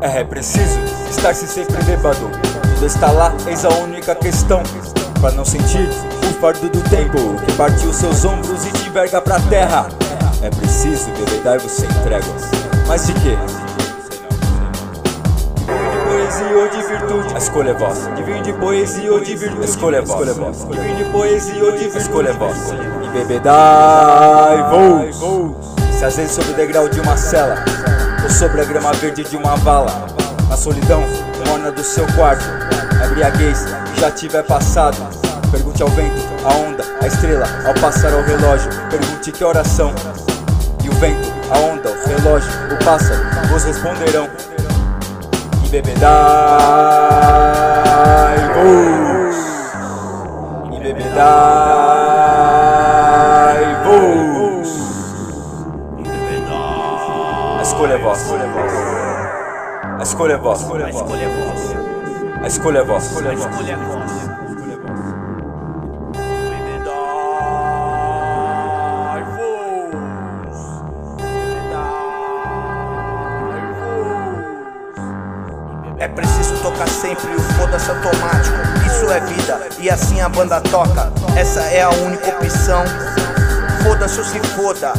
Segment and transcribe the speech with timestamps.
[0.00, 2.30] É, é preciso estar-se sempre bêbado.
[2.74, 4.62] Tudo está lá, eis a única questão.
[5.20, 5.86] Pra não sentir
[6.22, 9.88] o fardo do tempo que partiu seus ombros e te enverga pra terra.
[10.42, 12.50] É preciso beber dar-vos sem tréguas.
[12.88, 13.36] Mas de quê?
[16.08, 17.34] Poesia ou de virtude?
[17.34, 18.10] A escolha é vossa.
[18.12, 19.62] De vir de poesia ou de virtude?
[19.62, 20.66] A escolha é vossa.
[20.66, 21.98] De vir de poesia ou de virtude?
[21.98, 22.74] A escolha é vossa.
[23.04, 25.16] E bebedai voos.
[25.98, 27.62] Se às vezes sobre o degrau de uma cela
[28.30, 30.06] sobre a grama verde de uma vala,
[30.48, 31.02] na solidão
[31.46, 32.44] morna do seu quarto,
[33.00, 33.66] a embriaguez
[33.96, 34.96] já tiver passado.
[35.50, 38.70] Pergunte ao vento, a onda, a estrela, ao passar ao relógio.
[38.88, 39.92] Pergunte que oração.
[40.82, 44.28] E o vento, a onda, o relógio, o pássaro vos responderão.
[45.64, 46.90] E bebedai
[59.82, 60.70] A escolha é vossa.
[60.74, 61.74] A escolha é vossa.
[62.42, 63.06] A escolha é vossa.
[63.06, 64.30] A escolha é vossa.
[66.50, 66.90] Bebedai
[69.36, 70.58] voos.
[71.16, 71.78] Bebedai
[73.78, 74.44] voos.
[75.98, 78.56] É preciso tocar sempre o foda-se automático.
[78.86, 81.10] Isso é vida e assim a banda toca.
[81.34, 82.84] Essa é a única opção.
[83.82, 84.92] Foda-se ou se foda.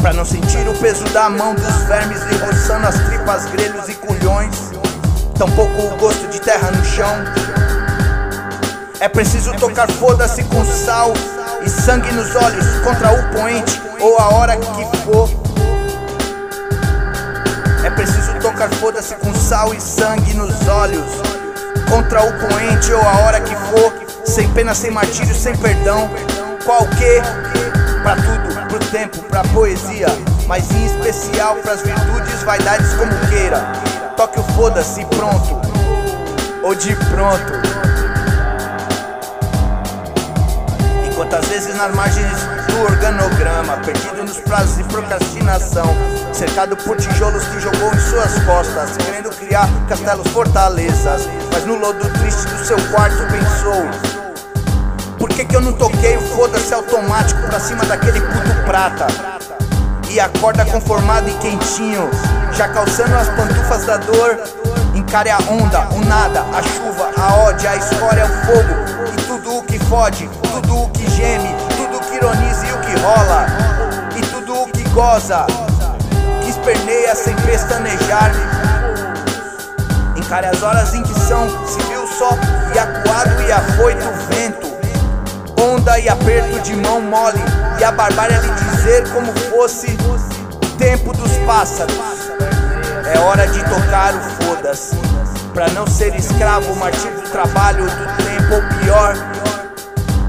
[0.00, 3.94] Pra não sentir o peso da mão dos vermes lhe roçando as tripas, grelhos e
[3.94, 4.56] culhões.
[5.38, 7.16] Tampouco o gosto de terra no chão.
[8.98, 11.12] É preciso tocar foda-se com sal
[11.62, 15.28] e sangue nos olhos contra o poente ou a hora que for.
[17.84, 21.10] É preciso tocar foda-se com sal e sangue nos olhos
[21.88, 23.92] Contra o poente ou a hora que for
[24.24, 26.10] Sem pena, sem martírio, sem perdão
[26.64, 27.22] Qualquer
[28.10, 30.08] Pra tudo, pro tempo, pra poesia.
[30.48, 33.60] Mas em especial pras virtudes, vaidades como queira.
[34.16, 35.60] Toque o foda-se pronto.
[36.64, 37.52] Ou de pronto.
[41.06, 45.86] E quantas vezes nas margens do organograma Perdido nos prazos de procrastinação
[46.32, 52.08] Cercado por tijolos que jogou em suas costas Querendo criar castelos, fortalezas Mas no lodo
[52.18, 54.19] triste do seu quarto pensou
[55.50, 59.06] que eu não toquei o foda-se automático Pra cima daquele puto prata.
[60.08, 62.08] E acorda conformado e quentinho
[62.52, 64.38] Já calçando as pantufas da dor.
[64.94, 69.12] Encare a onda, o nada, a chuva, a ódio, a escória, o fogo.
[69.12, 72.80] E tudo o que fode, tudo o que geme Tudo o que ironiza e o
[72.80, 73.46] que rola.
[74.16, 75.46] E tudo o que goza
[76.42, 78.32] Que esperneia sem pestanejar.
[80.16, 82.30] Encare as horas em que são civil só
[86.00, 87.40] e aperto de mão mole
[87.78, 89.96] E a barbárie lhe dizer como fosse
[90.78, 92.20] Tempo dos pássaros
[93.12, 94.94] é hora de tocar o foda-se.
[95.52, 99.14] Pra não ser escravo, martírio do trabalho, do tempo, ou pior,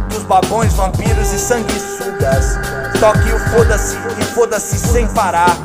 [0.09, 2.57] dos babões, vampiros e sanguessugas.
[2.99, 5.55] Toque o foda-se e foda-se sem parar.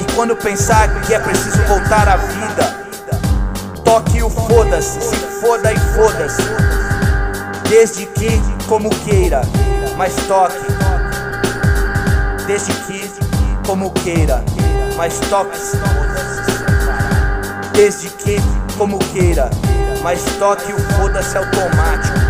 [0.00, 2.86] E quando pensar que é preciso voltar à vida,
[3.84, 6.85] toque o foda-se, se foda e foda-se.
[7.68, 9.42] Desde que, como queira,
[9.96, 10.54] mas toque.
[12.46, 13.10] Desde que,
[13.66, 14.44] como queira,
[14.96, 15.58] mas toque.
[17.72, 18.36] Desde que,
[18.78, 19.50] como queira,
[20.02, 22.25] mas toque o foda-se automático.